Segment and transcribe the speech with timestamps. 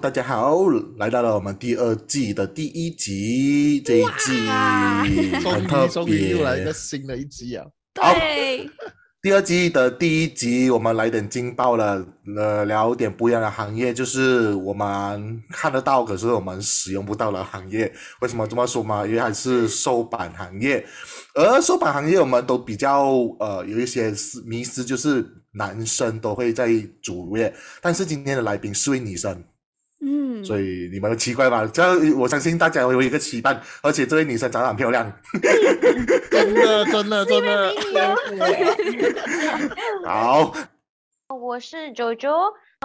[0.00, 0.56] 大家好，
[0.96, 6.72] 来到了我们第二季的第一集，这一季终很特别终于又来一个。
[6.72, 7.66] 新的一集啊！
[8.00, 8.70] 好对，
[9.20, 12.02] 第二季的第一集，我们来点劲爆了，
[12.34, 17.92] 呃，聊点不一样的行业，就是我们看得到，可是我们使用不到的行业。
[18.22, 19.06] 为什么这么说嘛？
[19.06, 20.82] 因为还是收版行业，
[21.34, 25.22] 而收版行业我们都比较呃有一些思迷思，就是
[25.52, 26.70] 男生都会在
[27.02, 29.44] 主页，但是今天的来宾是位女生，
[30.02, 31.66] 嗯，所以你们奇怪吧？
[31.66, 35.12] 这样我相信大家有一个期盼，而且这位女生长得很漂亮。
[36.30, 37.74] 真的真的真的，
[40.08, 40.54] 好，
[41.28, 42.30] 我是九九，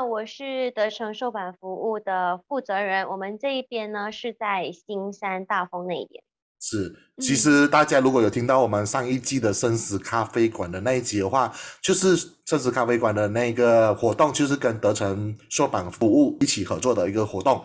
[0.06, 3.08] 我是德成寿版服务的负责人。
[3.08, 6.22] 我们这一边呢是在新山大丰那一边。
[6.60, 17.64] 是，其实大家如果有听到我们上一季的生死咖啡馆的那一集的话，就是生死咖啡馆的那个活动，就是跟德成硕版服务一起合作的一个活动。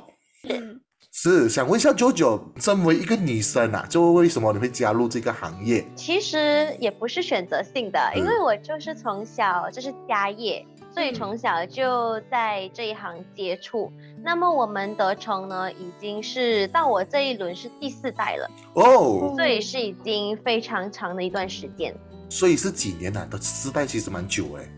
[0.49, 0.81] 嗯
[1.13, 5.85] 是想问一下九九，身为一个女生啊，就为什么你会加入这个行业？
[5.97, 13.93] 其实也不是选择性的，因为我就是从小就是家业，所以嗯从小就在这一行接触。
[14.23, 21.95] 那么我们德成呢，已经是到我这一轮是第四代了，哦，所以是已经非常长的一段时间。
[22.29, 23.27] 所以是几年啊？
[23.31, 24.69] 的四代其实蛮久哎。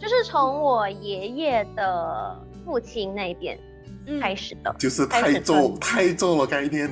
[0.00, 3.75] 就是从我爷爷的父亲那边嗯
[4.20, 4.74] 开始的。
[4.78, 6.88] 就是太做太做的概念。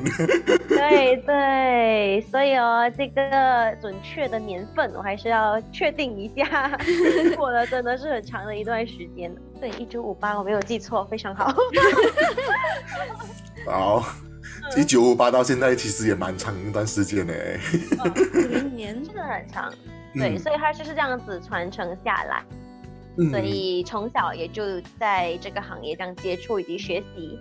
[0.68, 6.78] 对 对，所以哦，这个准确的年份我还是要确定一下，
[7.36, 9.34] 过了真的是很长的一段时间。
[9.60, 11.54] 对，一九五八，我没有记错，非常好。
[13.66, 14.04] 好，
[14.76, 17.58] 一九五八到现在其实也蛮长一段时间嘞。
[18.34, 19.72] 五零年，真的很长，
[20.14, 22.42] 对，嗯所以它就是这样子传承下来，
[23.16, 24.62] 嗯所以从小也就
[24.98, 27.38] 在这个行业这样接触以及学习。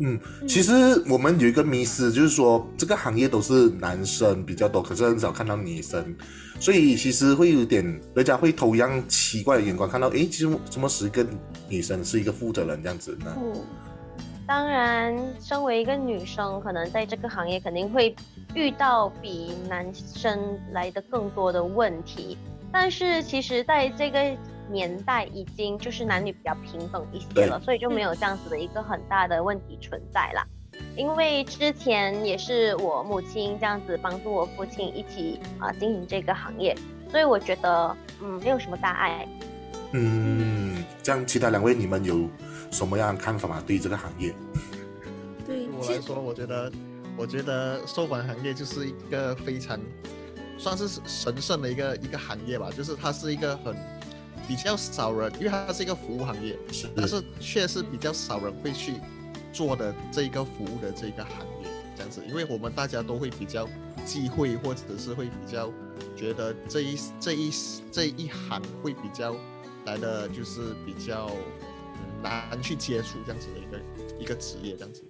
[0.00, 0.72] 嗯，嗯其实
[1.08, 6.14] 我们有一个迷思，就是说这个行业都是男生比较多，可是很少看到女生，
[6.58, 7.84] 所以其实会有点
[8.14, 11.24] 人家会投一样奇怪的眼光，看到诶，其实怎么是一个
[11.68, 13.32] 女生是一个负责人这样子呢？
[13.38, 13.54] 嗯，
[14.46, 18.14] 当然，身为一个女生，可能在这个行业肯定会
[18.54, 22.36] 遇到比男生来的更多的问题。
[22.74, 24.36] 但是其实在这个
[24.68, 30.44] 年代，已经就是男女比较平等一些了，所以就没有这样子的一个很大的问题存在啦。
[30.96, 36.76] 因为之前也是我母亲这样子帮助我父亲一起啊、经营这个行业，
[37.08, 39.28] 所以我觉得嗯没有什么大碍。
[39.92, 42.28] 嗯，这样其他两位你们有
[42.72, 43.62] 什么样的看法吗？
[43.64, 44.34] 对这个行业？
[45.46, 46.72] 对对，我来说，我觉得，
[47.16, 49.78] 我觉得收版行业就是一个非常
[50.58, 53.76] 算是神圣的一个一个行业吧，就是它是一个很
[54.46, 58.94] 比较少人，因为它是一个服务行业，是但是却是比较少人会去
[59.52, 63.68] 做的这一个服务的这个行业，这样子，因为我们大家都会比较
[64.04, 65.72] 忌讳，或者是会比较
[66.16, 67.50] 觉得这一这一
[67.90, 69.34] 这一行会比较
[69.86, 71.30] 来的就是比较
[71.94, 75.02] 嗯难去接触这样子的一个一个职业，这样子。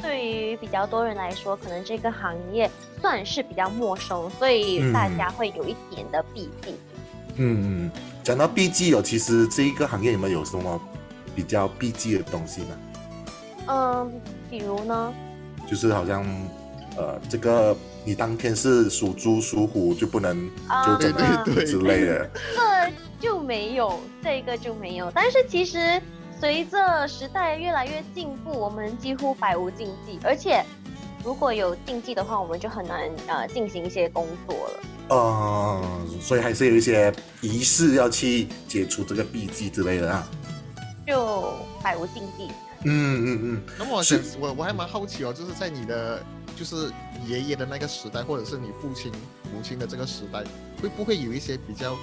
[0.00, 2.68] 对于比较多人来说，可能这个行业
[3.02, 6.74] 算是比较陌生，所以大嗯家会有一点的避忌。
[7.36, 7.90] 嗯嗯，
[8.22, 10.80] 讲到避忌哦，其实这一个行业有没有什么
[11.34, 12.78] 比较避忌的东西呢？
[13.66, 14.12] 嗯，
[14.48, 15.12] 比如呢，
[15.68, 16.24] 就是好像
[16.96, 22.30] 呃，这个你当天是属猪属虎就不能啊就怎么对对之类的。
[22.54, 25.10] 这就没有，这个就没有。
[25.14, 26.00] 但是其实
[26.38, 30.62] 随着时代越来越进步，我们几乎百无禁忌，而且
[31.24, 34.80] 如果有禁忌的话，我们就很难呃进行一些工作了。
[35.10, 40.26] 嗯，所以还是有一些仪式要去解除这个避忌之类的啊。
[41.06, 42.48] 就百无禁忌。
[42.84, 46.20] 嗯嗯嗯，那么我是想，我我还蛮好奇哦，就是在你的
[46.56, 46.90] 就是
[47.24, 49.12] 爷爷的那个时代，或者是你父亲、
[49.54, 50.42] 母亲的这个时代，
[50.80, 51.96] 会不会有一些比较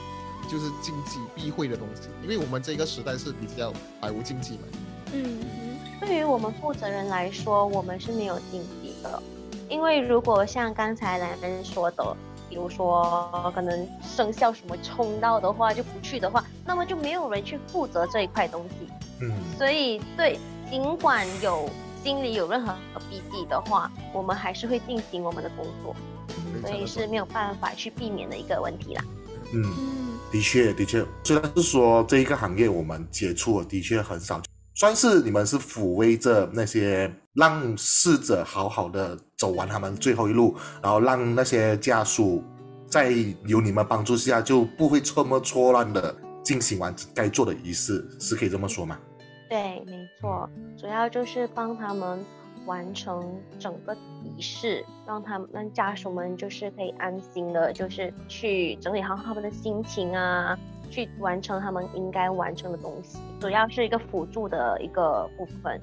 [0.49, 2.07] 就是禁忌避讳的东西？
[2.23, 4.63] 因为我们这个时代是比较百无禁忌嘛。
[5.11, 9.21] 嗯嗯对于我们负责人来说，我们是没有禁忌的，
[9.67, 12.17] 因为如果像刚才兰恩说的，
[12.49, 18.87] 比如说可能生肖什么冲到的话就不去的话，那么就没有人去负责这一块东西。
[19.21, 21.69] 嗯所以对，尽管有
[22.03, 22.73] 心里有任何
[23.09, 25.95] 避忌的话，我们还是会进行我们的工作，
[26.61, 29.03] 所以是没有办法去避免的一个问题啦。
[29.53, 34.41] 嗯，嗯，的确的确，虽然是说这一个行业我们接触的的确很少，
[34.79, 42.41] 算是你们是抚慰着那些让逝者好好的走完他们最后一路，然后让那些家属
[42.87, 43.13] 在
[43.45, 48.97] 有你们帮助下就不会这么错乱的进行完该做的仪式，是可以这么说吗？
[49.49, 52.23] 对，没错，主要就是帮他们
[52.69, 60.55] 完成整个仪式，让他们让家属们就是可以安心的，就是去整理好他们的心情啊，
[60.91, 65.81] 去完成他们应该完成的东西，主要是一个辅助的一个部分。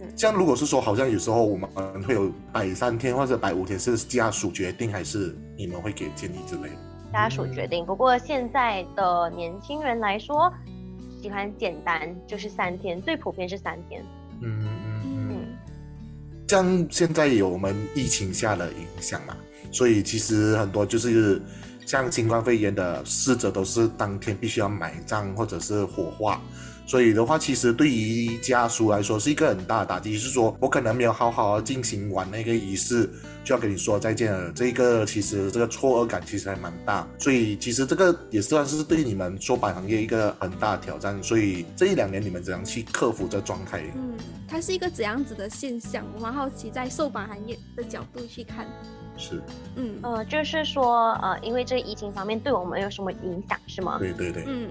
[0.00, 1.68] 嗯，像如果是说，好像有时候我们
[2.04, 6.76] 会有摆三天或者摆五天，是家属决定还是你们会给建议之类的？
[7.12, 7.84] 家属决定。
[7.84, 10.50] 不过现在的年轻人来说，
[11.20, 14.02] 喜欢简单，就是三天，最普遍是三天。
[14.40, 14.93] 嗯嗯嗯。
[14.93, 14.93] 嗯，
[16.46, 19.36] 像现在有我们疫情下的影响嘛，
[19.72, 21.40] 所以其实很多就是
[21.86, 26.42] 像新冠肺炎的逝者都是当天必须要埋葬或者是火化，
[26.86, 33.08] 所以的话，其实对于家属来说是一个很大的打击，是说我可能没有好好地进行完那个仪式，
[33.42, 34.52] 就要跟你说再见了。
[34.52, 41.20] 这个其实这个错愕感其实还蛮大，所以其实这个也算是对你们说板行业一个很大的挑战。
[41.22, 43.82] 所以这一两年你们怎样去克服这状态？
[43.96, 44.14] 嗯，
[44.46, 46.04] 它是一个怎样子的现象？
[46.14, 48.66] 我蛮好奇，在寿板行业的角度去看。
[49.16, 49.40] 是，
[49.76, 53.96] 嗯呃，就是说，呃，因为这个疫情方面对我们有什么影响是吗？
[53.98, 54.68] 对对对，嗯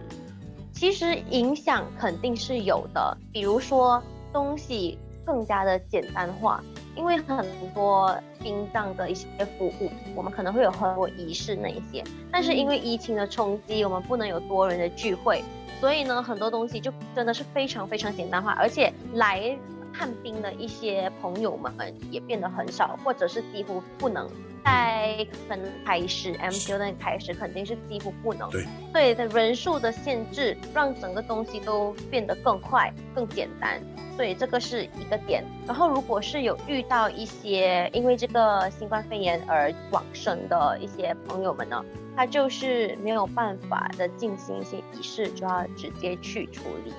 [0.74, 4.02] 其实影响肯定是有的，比如说
[4.34, 6.62] 东西更加的简单化，
[6.96, 9.28] 因为很多殡葬的一些
[9.58, 15.42] 服务，我们可能会有很多仪式那一些，但是因为疫情的冲击，我们不能有多人的聚会，
[15.80, 19.58] 所以呢，很多东西就真的是非常非常简单化，而且来
[19.94, 21.72] 探病的一些朋友们
[22.12, 24.28] 也变得很少，或者是几乎不能。
[24.64, 28.50] 在可能开始 MCO 的开始，肯定是几乎不能。
[28.50, 33.82] 对，对的人数的限制，让整个东西都变得更快、更简单，
[34.16, 35.44] 所以这个是一个点。
[35.68, 41.84] 然后，如果是有遇到一些因为这个新冠肺炎而往生的一些朋友们呢，
[42.16, 46.94] 他就是没有办法的进行一些仪式，就要直接去处理。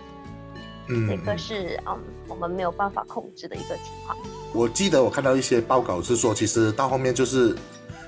[0.89, 1.99] 嗯这个是嗯，
[2.29, 4.17] 我们没有办法控制的一个情况。
[4.53, 7.57] 我记得我看到一些报告是说，其实到后面就是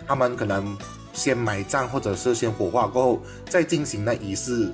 [0.06, 0.76] 他们可能
[1.12, 4.70] 先埋葬，或者是先火化过后再进行那仪式，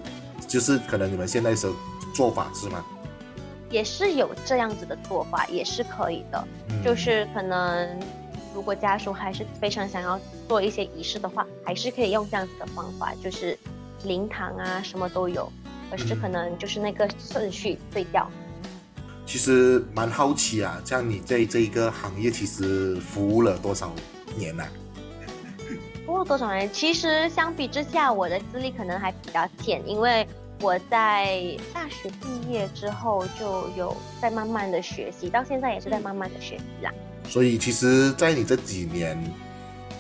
[0.47, 1.69] 就是可能你们现在的
[2.15, 2.85] 做法是吗？
[3.71, 6.47] 也是有这样子的做法，也是可以的。
[6.69, 7.89] 嗯就是可能
[8.55, 13.59] 如果家属还是非常想要做一些仪式的话，还是可以用这样子的方法，就是
[14.05, 15.51] 灵堂啊什么都有，
[15.93, 18.27] 可是可能就是那个顺序对调。
[19.27, 23.93] 其实蛮好奇啊，像你在这一个行业其实服务了多少
[24.37, 24.67] 年啊
[26.07, 30.27] 服务了多少年，其实相比之下，我的资历可能还比较浅，因为
[30.61, 36.93] 我在大学毕业之后就有在慢慢的学习，到现在也是在慢慢的学习啦。
[37.29, 39.17] 所以其实，在你这几年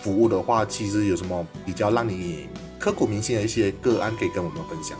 [0.02, 2.48] 服务的话，其实有什么比较让你
[2.78, 4.98] 刻骨铭心的一些个案可以跟我们分享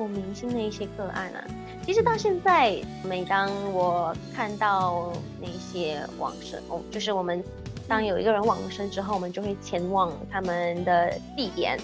[0.00, 0.06] 吗？
[0.06, 1.44] 刻骨铭心的一些个案啊，
[1.84, 7.44] 其实到现在，每当我看到那些往生，哦，就是我们
[7.86, 11.78] 当有一个人往生之后，我们就会前往他们的地点，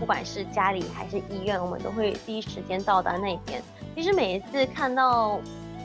[0.00, 3.62] 不管是家里还是医院，我们都会第一时间到达那边。
[3.94, 5.40] 其实每一次看到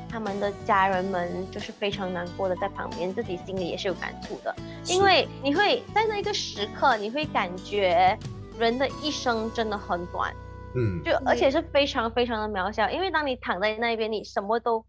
[0.09, 4.55] 他们的家人们，就是非常难过的在旁边，自己心里也是有感触的，
[4.87, 8.17] 因为你会在那一个时刻，你会感觉
[8.57, 10.33] 人的一生真的很短。
[10.75, 14.85] 嗯就而且是非常非常的渺小，因为当你躺在那边，你什么都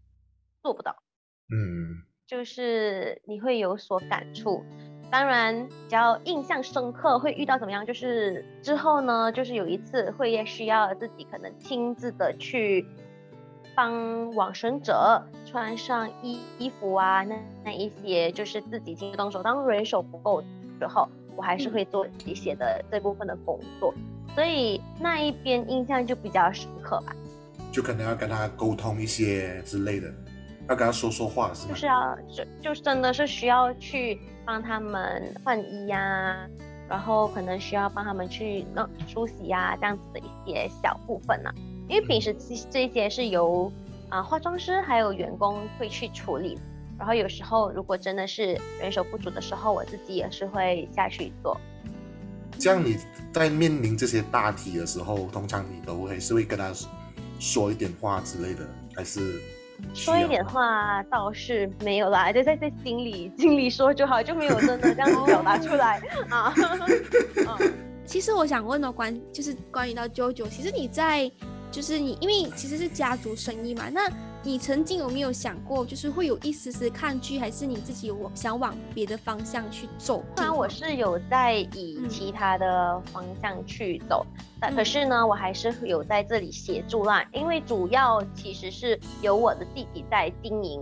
[0.61, 0.95] 做不到，
[1.49, 4.63] 嗯就是你会有所感触。
[5.09, 12.85] 当然，比较印象深刻会遇到怎么样，就是之后呢，就是有一次会也需要自己可能亲自的去
[13.73, 19.41] 帮往生者穿上衣衣服啊，那那一些就是自己亲自动手。
[19.41, 23.93] 当人手不够的时候，我还是嗯会做一些的这部分的工作。
[24.37, 27.15] 所以那一边印象就比较深刻吧，
[27.71, 30.13] 就可能要跟他沟通一些之类的，
[30.69, 31.73] 要跟他说说话是吗？
[31.73, 36.47] 就是要就就真的是需要去帮他们换衣呀、
[36.87, 41.51] 然后可能需要帮他们去弄梳洗呀、这样子的一些小部分呢、
[41.89, 43.71] 因为平时这这些是由
[44.09, 46.59] 啊、化妆师还有员工会去处理，
[46.99, 51.59] 然后有时候如果真的是人手不足的时候，我自己也是会下去做。
[52.59, 52.97] 这样你
[53.31, 56.71] 在面临这些大题的时候，通常你都还是会跟他
[57.39, 59.41] 说一点话之类的，还是
[59.93, 66.53] 说一点话倒是没有啦，就在在心里心里说就好，就没有真的这样子表达出来啊。
[67.59, 67.73] 嗯
[68.07, 71.29] 其实我想问的关就是关于到舅舅，其实你在
[71.69, 74.09] 就是你因为其实是家族生意嘛，那
[74.47, 80.23] 你曾经有没有想过，就是会有一丝丝抗拒，还是你自己有想往别的方向去走？
[80.37, 84.25] 虽然我是有在以嗯其他的方向去走，
[84.57, 90.81] 但嗯可是呢，我还是有在这里协助啦，因为主要其实是由我的弟弟在经营，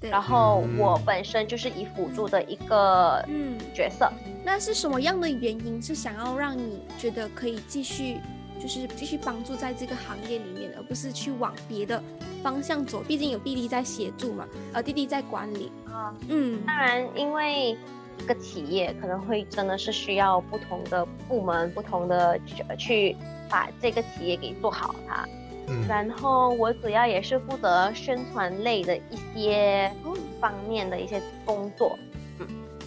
[0.00, 4.10] 对，然后嗯我本身就是以辅助的一个嗯，角色。
[4.44, 8.18] 那是什么样的原因是想要让你觉得可以继续，
[8.60, 12.02] 就是继续帮助在这个行业里面，而不是去往别的
[12.46, 13.02] 方向走？
[13.02, 17.76] 毕竟有弟弟在协助嘛，呃，弟弟在管理，啊，嗯，当然，因为
[18.16, 23.16] 这个企业可能会真的是需要不同的部门、不同的去去
[23.50, 25.26] 把这个企业给做好它。
[25.66, 25.84] 嗯。
[25.88, 30.16] 然后我主要也是负责宣传类的一些哦。
[30.38, 32.15] 方面的一些工作，嗯，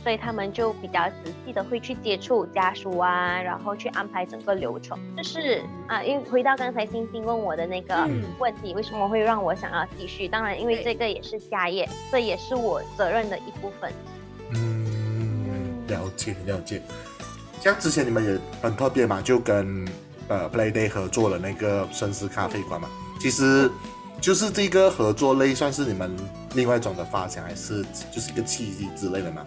[0.01, 4.97] 所以他们就比较仔细的会去接触家属啊，然后去安排整个流程。
[5.17, 10.27] 就是啊，因为回到刚才星星问我的那个嗯问题，为什么会让我想要继续？
[10.27, 13.91] 当然，因为对这个也是家业，这也是我责任的一部分。
[14.51, 16.81] 嗯，了解了解。
[17.59, 19.85] 像之前你们也很特别嘛，就跟
[20.29, 22.87] 呃 Playday 合作了那个深思咖啡馆嘛。
[23.19, 23.69] 其实
[24.21, 26.15] 就是这个合作类算是你们
[26.55, 29.45] 另外一种的发想，还是就是一个契机之类的嘛？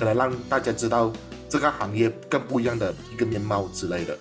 [0.00, 1.12] 可能让大家知道
[1.46, 4.16] 这个行业更不一样的一个面貌之类的。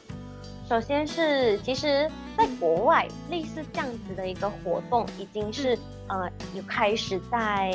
[0.67, 7.71] 首先是，其实在国外类似这样子的一个活动，已经是、呃有开始在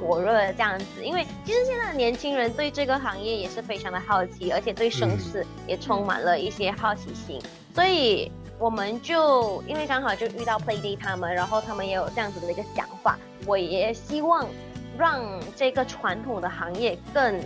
[0.00, 1.04] 火热这样子。
[1.04, 7.38] 因为其实现在的年轻人对这个行业也是非常的好奇，而且对生死也充满了一些好奇心，
[7.74, 14.48] 所以我们就因为刚好就遇到 Playday 他们，然后他们也有这样子的一个想法，我也希望
[14.98, 15.24] 让
[15.56, 17.40] 这个传统的行业更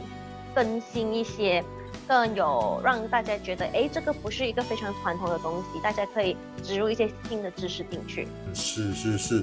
[0.55, 1.65] 更新一些。
[2.09, 8.29] 更有让大家觉得，哎，这个不是一个非常传统的东西，大家可以植入一些新的知识进去。
[8.55, 9.43] 是是是，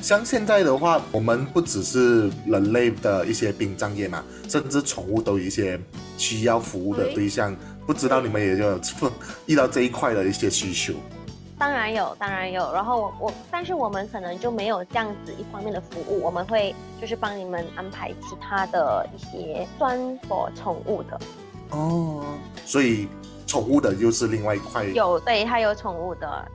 [0.00, 5.80] 像现在的话，我们不只是人类的一些殡葬业嘛，甚至宠物都有一些
[6.16, 7.56] 需要服务的对象。
[7.84, 8.80] 不知道你们也有
[9.46, 10.94] 遇到这一块的一些需求？
[11.58, 12.72] 当然有，当然有。
[12.72, 21.20] 然后我我，但是我们可能就没有这样子一方面的服务，我们会就是帮你们安排其他的一些专 for 宠物的。
[21.70, 22.24] 哦，
[22.64, 23.08] 所以
[23.46, 24.84] 宠物的又是另外一块。
[24.84, 26.46] 有对，它有宠物的，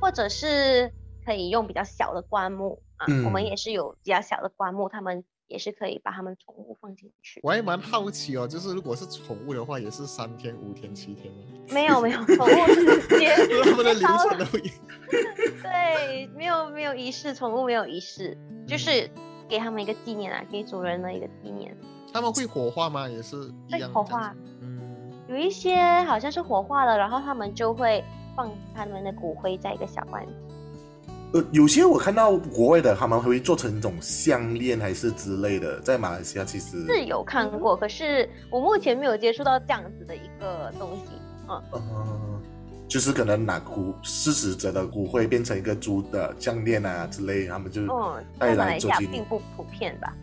[0.00, 0.90] 或者是
[1.24, 7.40] 可以用比较小的棺木啊，嗯我们也是有比较小的棺木，他们也是可以把它们宠物放进去。
[7.42, 11.38] 我还蛮好奇哦，就是如果是宠物的话，也是三天、五天、七天吗？
[11.72, 14.72] 没有没有，宠物 是直接他们的流直接烧了程都一
[15.62, 18.36] 对，没有没有仪式，宠物没有仪式，
[18.66, 19.10] 就是
[19.48, 21.76] 给他们一个纪念啊，给主人的一个纪念。
[22.12, 23.08] 他们会火化吗？
[23.08, 23.36] 也是
[23.68, 24.34] 一会样火化。
[24.60, 28.02] 嗯，有一些好像是火化了，然后他们就会
[28.34, 30.32] 放他们的骨灰在一个小罐子。
[31.36, 41.12] 呃，有些我看到国外的，他们会做成一种项链还是之类的，在马来西亚其实是有看过，可是我目前没有接触到这样子的一个东西。
[41.48, 42.40] 嗯，呃，
[42.88, 49.12] 就是可能拿骨逝死者的骨灰变成一个猪的项链啊之类，他们就嗯，带来西亚来做纪念。
[49.12, 50.14] 并不普遍吧？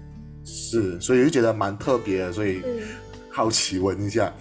[0.43, 2.81] 是，所以就觉得蛮特别的，所以嗯
[3.29, 4.33] 好奇问一下，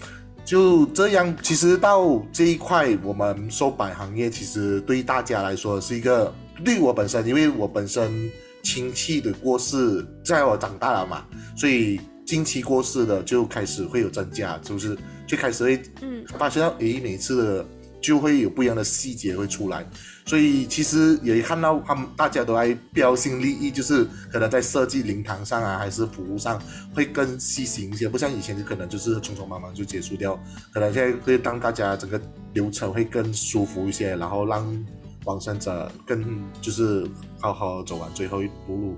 [0.45, 6.33] 就这样，其实到这一块，我们收摆行业其实对大家来说是一个，
[6.64, 8.31] 对我本身，因为我本身
[8.62, 11.25] 亲戚的过世，在我长大了嘛，
[11.57, 16.25] 所以近期过世的就开始会有增加，就是就开始会嗯。
[16.38, 17.66] 发现到，诶，每次的
[18.00, 19.85] 就会有不一样的细节会出来，
[20.25, 26.61] 所以其实也看到他们大家都在标新立异，就是可能在设计灵堂上啊，还是服务上
[26.95, 30.40] 会更细心一些，不像以前就可能就是匆匆忙忙就结束掉，
[30.73, 32.21] 可能现在会让大家整个
[32.54, 34.87] 流程会更舒服一些，然后让
[35.25, 37.07] 往生者更就是
[37.41, 38.97] 好好走完最后一步路。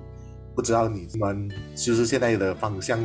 [0.55, 2.99] 不知道你们就是现在的方向，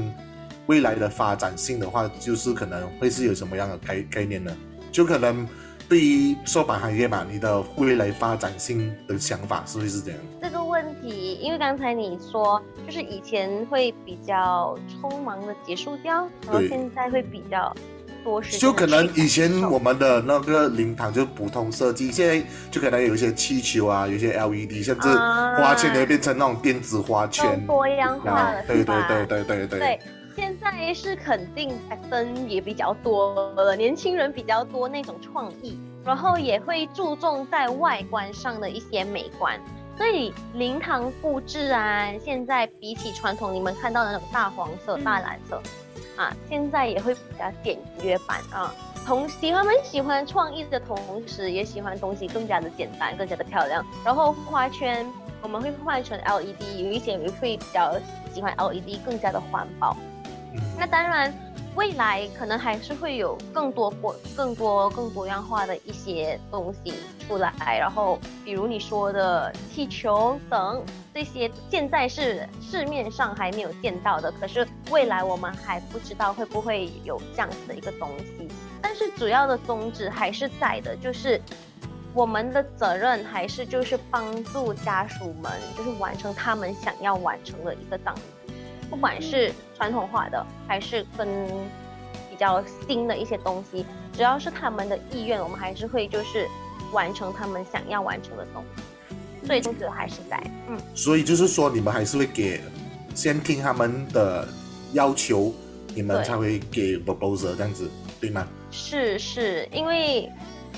[0.68, 4.56] 未来的发展性的话，就是可能会是有什么样的概概念呢？
[4.92, 5.48] 就可能
[5.88, 10.20] 对于寿板行业嘛，你的未来发展性的想法是不是这样？
[10.42, 17.76] 这个问题，因为刚才你说，就是以前会比较匆忙的结束掉，然后现在会比较
[18.24, 18.60] 多时间。
[18.60, 27.68] 就可能以前我们的那个灵堂就普通设计，现在就可能有一些气球啊，有一些 LED，甚至啊花圈也会变成那种电子花圈更。
[27.68, 30.00] 多样化啊了，，对对对对对对对，
[30.36, 31.72] 现在是肯定
[32.10, 39.60] 灯也比较多了，年轻人比较多那种创意，然后也会注重在外观上的一些美观。
[39.98, 45.62] 所以灵堂布置啊，现在比起传统你们看到的那种大黄色、嗯大蓝色，
[46.20, 48.74] 啊，现在也会比较简约版啊。
[49.06, 53.84] 同喜欢们喜欢创意的同时，也喜欢东西更加的简单、更加的漂亮。
[54.04, 55.10] 然后花圈
[55.42, 57.96] 我们会换成 LED，有一些人会比较
[58.34, 59.96] 喜欢 LED，更加的环保。
[60.54, 61.34] 嗯那当然，
[61.76, 66.94] 未来可能还是会有更多多、更多、更多样化的一些东西
[67.26, 67.54] 出来。
[67.80, 70.84] 然后，比如你说的气球等
[71.20, 78.48] 这些，现在是市面上还没有见到的，可是未来我们还不知道会不会有这样子的一个东西。
[78.82, 81.42] 但是主要的宗旨还是在的，就是
[82.14, 88.54] 我们的责任还是就是帮助家属们，就是完成他们想要完成的一个葬礼。
[88.90, 91.28] 不管是传统化的，还是跟
[92.30, 96.48] 比较新的一些东西，只要是他们的意愿，我们还是会就是
[96.94, 98.84] 完成他们想要完成的东西。
[99.46, 102.62] 所以宗旨还是在，嗯，所以就是说，你们还是会给
[103.16, 104.48] 先听他们的
[104.94, 105.54] 要求，
[105.96, 108.48] 你们才会给 proposal 这样子，对吗？
[108.72, 110.30] 是是，因为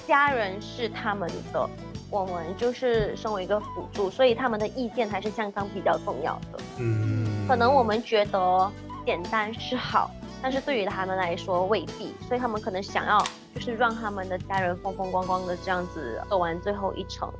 [0.08, 1.70] 家人是他们的，
[2.10, 6.60] 我们就是身为一个辅助，所以他们的意见还是相当比较重要的。
[6.80, 8.72] 嗯，可能我们觉得
[9.06, 10.10] 简单是好，
[10.42, 13.22] 但是对于他们来说未必，所以他们可能想要
[13.54, 17.32] 就是让他们的家人风风光光的这样子走完最后一程，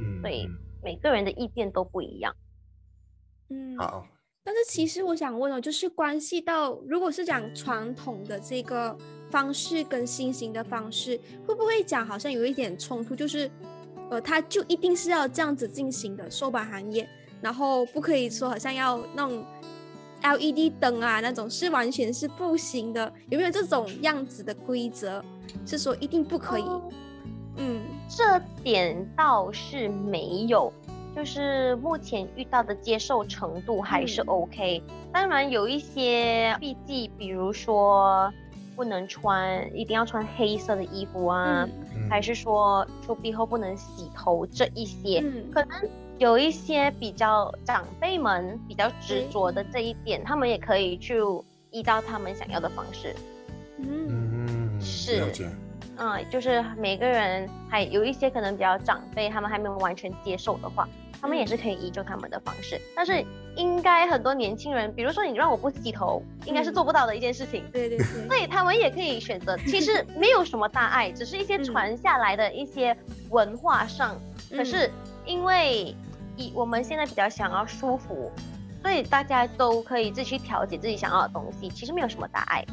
[0.00, 2.32] 嗯，对嗯每个人的意见都不一样。
[3.50, 4.06] 嗯，好，
[4.44, 8.96] 但是其实我想问哦，就是关系到，如果是讲传统的这个
[9.28, 13.16] 方式跟新型的方式，会不会讲好像有一点冲突？
[13.16, 13.50] 就是，
[14.10, 17.08] 呃，它就一定是要这样子进行的寿保行业，
[17.40, 19.44] 然后不可以说好像要那种
[20.22, 23.12] LED 灯啊那种，是完全是不行的。
[23.28, 25.20] 有没有这种样子的规则？
[25.66, 26.62] 是说一定不可以？
[26.62, 26.88] 哦
[27.56, 27.82] 嗯。
[28.08, 30.72] 这点倒是没有，
[31.14, 34.26] 就是目前遇到的接受程度还是嗯。
[34.28, 34.82] OK。
[35.12, 38.32] 当然有一些避忌，比如说
[38.74, 41.66] 不能穿，一定要穿黑色的衣服啊，
[42.10, 45.50] 还是说出殡后不能洗头这一些，嗯。
[45.50, 45.88] 可能
[46.18, 51.18] 有一些比较长辈们比较执着的这一点，他们也可以去
[51.70, 53.14] 依照他们想要的方式。
[53.78, 54.46] 嗯。
[54.46, 55.20] 嗯，是。
[55.20, 55.48] 了解，
[55.98, 60.86] 嗯，就是每个人还有一些可能比较长辈，他们还没有完全接受的话，
[61.20, 62.80] 他们也是可以依照他们的方式。
[62.94, 63.24] 但是
[63.56, 67.64] 应该很多年轻人，比如说你让我不洗头，应该是做不到的一件事情。
[67.72, 72.96] 对对对，所以他们也可以选择，其实 没有什么大碍，只是一些嗯传下来的一些
[73.30, 74.14] 文化上。
[74.54, 74.90] 可是
[75.24, 75.96] 因为
[76.36, 78.30] 以我们现在比较想要舒服，
[78.82, 82.64] 所以大家都可以自己去调节自己想要的东西，其实没有什么大碍。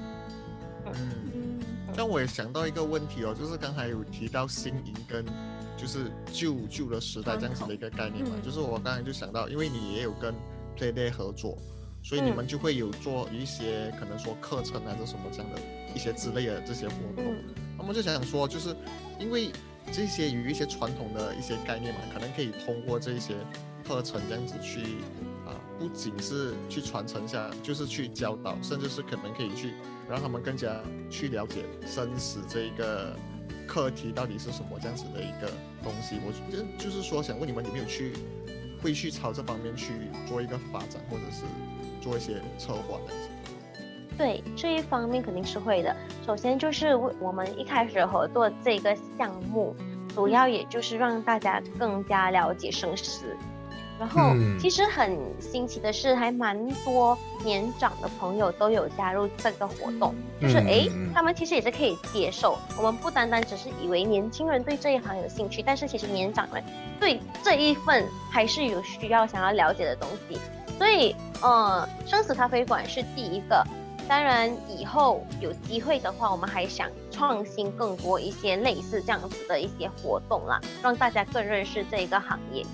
[1.95, 5.25] 但我也想到一个问题哦，就是刚才有提到新颖跟
[5.77, 8.41] 就是旧旧的时代这样子的一个概念嘛，嗯。
[8.41, 10.33] 就是我刚才就想到，因为你也有跟
[10.77, 11.57] Playday 合作，
[12.03, 15.61] 所以你嗯们就会有做一些可能说课程啊，这什么这样的
[15.93, 17.25] 一些之类的这些活动。
[17.25, 17.55] 嗯。
[17.77, 18.75] 那么就想想说，就是
[19.19, 19.51] 因为
[19.91, 23.35] 这些有一些传统的一些概念嘛，可能可以通过这些
[23.85, 25.22] 课程这样子去啊、
[25.79, 29.73] 不仅是去传承下，就是去教导，甚至是可能可以去
[30.09, 33.15] 让他们更加去了解生死这一个
[33.67, 35.51] 课题到底是什么这样子的一个
[35.83, 36.19] 东西。
[36.25, 38.13] 我就就是说，想问你们有没有去
[38.81, 39.93] 会去朝这方面去
[40.27, 41.43] 做一个发展，或者是
[42.01, 43.29] 做一些策划这样子。
[44.15, 45.95] 对这一方面肯定是会的。
[46.23, 49.75] 首先就是为我们一开始合作这个项目，
[50.13, 53.35] 主要也就是让大家更加了解生死。
[53.99, 62.57] 然后嗯其实很新奇的是，还蛮多年长的朋友都有加入这个活动，就是嗯诶，他们其实也是可以接受。
[62.77, 66.63] 我们不单单只是以为年轻人对这一行有兴趣，但是其实年长人
[66.99, 70.39] 对这一份还是有需要想要了解的东西。
[70.77, 73.63] 所以，呃，生死咖啡馆是第一个。
[74.05, 82.65] 当然，以后有机会的话，我们还想创新更多一些类似这样子的一些活动啦，让大家更认识这一个行业。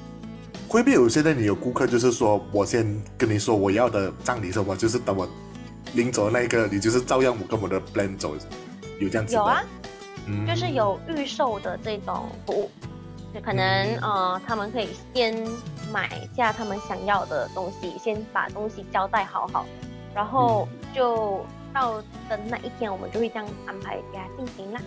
[0.69, 2.86] 会不会有现在你有顾客就是说我先
[3.17, 5.27] 跟你说我要的葬礼什么，就是等我
[5.95, 8.36] 临走的那一个，你就是照样我跟我的 plan 走，
[8.99, 9.39] 有这样子的？
[9.39, 9.63] 有啊，
[10.27, 12.69] 嗯就是有预售的这种服务，
[13.34, 15.43] 就可能、嗯呃，他们可以先
[15.91, 19.65] 买下他们想要的东西，先把东西交代好好，
[20.13, 21.97] 然后就到
[22.29, 24.79] 的那一天，我们就会这样安排给他进行啦。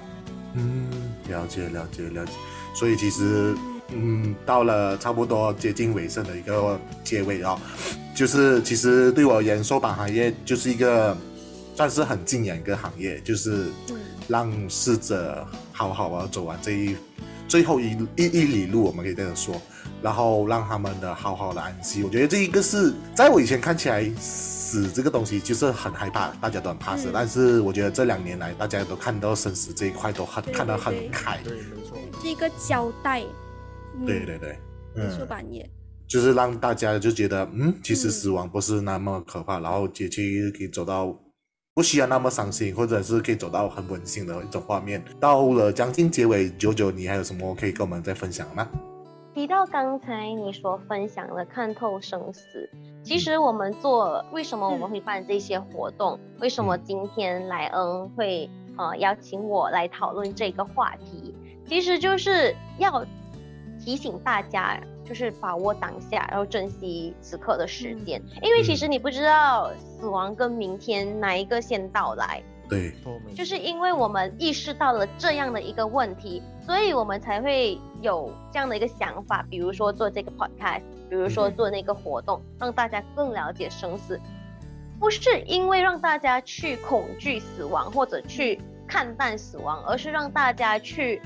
[0.55, 0.89] 嗯，
[1.29, 2.33] 了解了解了解。
[2.73, 3.57] 所以其实，
[3.95, 7.59] 嗯，到了差不多接近尾声的一个结尾哦，
[8.15, 11.17] 就是其实对我而言，寿保行业就是一个
[11.75, 16.97] 算是很敬仰一个行业，就是嗯让逝者好好啊走完这一
[17.49, 19.61] 最后一一一里路，我们可以这样说，
[20.01, 22.03] 然后让他们的好好的安息。
[22.03, 31.39] 我觉得这一个是在我以前看起来死这个东西就是很害怕，大家都很怕死，嗯但是我觉得这两年来大家都看到生死这一块都很对看得很开。
[31.45, 31.99] 对，没错。
[32.23, 33.23] 是一个交代。
[33.99, 34.59] 嗯对对对，
[34.97, 35.69] 嗯，版业
[36.07, 41.17] 就是让大家就觉得，嗯，其实嗯死亡不是那么可怕，然后结局可以走到
[41.75, 45.03] 不需要那么伤心，或者是可以走到很温馨的一种画面。
[45.19, 48.69] 到了将近结尾，九九，你还有什么可以跟我们再分享吗？
[49.35, 52.69] 提到刚才你所分享的看透生死，
[53.03, 56.21] 其实我们做为什么我们会办这些活动？
[56.39, 61.35] 为什么今天莱恩会呃邀请我来讨论这个话题？
[61.67, 63.03] 其实就是要
[63.85, 72.43] 提醒大家，就是把握当下，然后珍惜此刻的时间，因为其实你不知道死亡跟明天哪一个先到来。
[72.69, 72.95] 对，
[73.37, 81.55] 就是因为我们意识到了这样的一个问题，所以我们才会有这样的一个想法，比如说做这个 podcast，比如说嗯。
[81.55, 84.19] 做那个活动，让大家更了解生死，
[84.99, 91.21] 不是因为让大家去恐惧死亡或者去看淡死亡，而是让大家去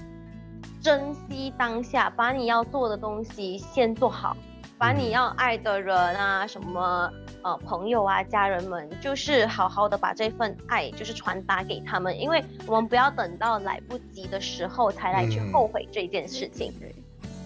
[0.86, 4.36] 珍惜当下，把你要做的东西先做好，
[4.78, 5.10] 把你嗯。
[5.10, 7.10] 要爱的人啊，什么
[7.42, 15.52] 呃朋友啊、家人们，就是好好的把这份爱就是传达给他们，因为我们不要等到来不及的时候才来去嗯。
[15.52, 16.72] 后悔这件事情。
[16.78, 16.94] 对。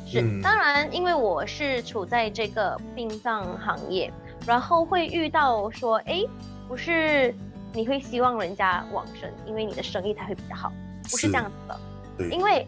[0.06, 0.42] 是，嗯。
[0.42, 4.12] 当然，因为我是处在这个殡葬行业，
[4.46, 6.22] 然后会遇到说，哎，
[6.68, 7.34] 不是
[7.72, 10.70] 你会希望人家往生，因为你的生意才会比较好，
[11.04, 11.80] 不是这样子的，
[12.18, 12.66] 对，因为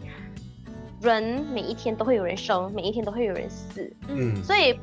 [1.03, 4.41] 人每一天都会有人生，每一天都会有人死，嗯。
[4.43, 4.79] 所以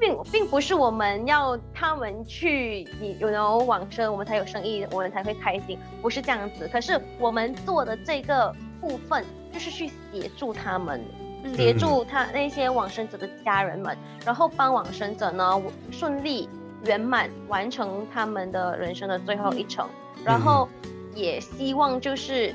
[0.00, 6.66] 并并不是我们要他们去你有 know 往生，我们才有生意，我们才会开心，不是这样子。
[6.72, 11.00] 可是我们做的这个部分，就是去协助他们，
[11.44, 11.54] 嗯。
[11.54, 16.48] 协助他那些往生者的家人们，然后帮往生者呢顺利
[16.86, 19.86] 圆满完成他们的人生的最后一程，
[20.24, 20.66] 然后
[21.14, 22.54] 也希望就是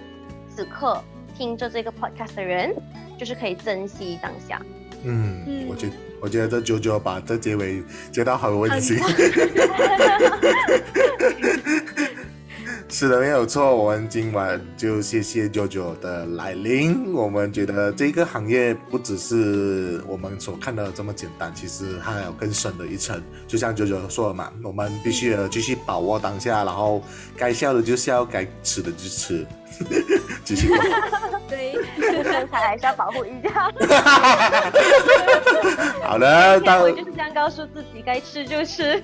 [0.49, 0.99] 此刻
[1.37, 2.73] 听着这个 podcast 的人，
[3.17, 4.61] 就是可以珍惜当下。
[5.03, 5.89] 嗯，嗯我觉
[6.21, 8.97] 我觉得这九九把这结尾接到很温馨。
[12.87, 13.75] 是的，没有错。
[13.75, 17.13] 我们今晚就谢谢 JoJo 的来临。
[17.13, 23.21] 我们觉得这个行业不只是我们所看到的这么简单，其实还有更深的一层。
[23.47, 27.03] 就像 JoJo 说的嘛，我们必须要继续把握当下，然后
[27.35, 29.45] 该笑的就笑，该吃的就吃。
[30.45, 30.69] 继续。
[31.49, 31.73] 对，
[32.23, 33.69] 身材还是要保护一下。
[36.03, 39.03] 好的，天到我就是这样告诉自己，该吃就吃。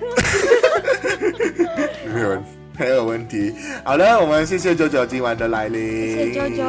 [2.14, 2.44] 没有问
[2.78, 3.54] 没有问题。
[3.84, 6.64] 好的，我们谢谢九九今晚的来临，谢谢九九，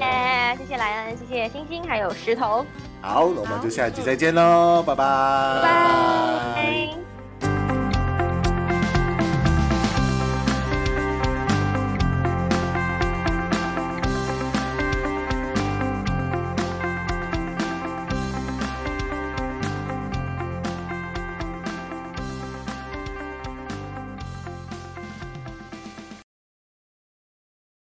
[0.00, 0.66] 哎，谢。
[0.70, 2.64] 谢莱恩，谢谢星星，还有石头，
[3.00, 5.62] 好，那我们就下一集再见喽，拜拜，拜。
[5.62, 7.09] 拜拜。